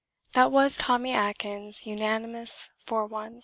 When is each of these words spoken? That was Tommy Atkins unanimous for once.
That 0.33 0.51
was 0.51 0.79
Tommy 0.79 1.13
Atkins 1.13 1.85
unanimous 1.85 2.71
for 2.87 3.05
once. 3.05 3.39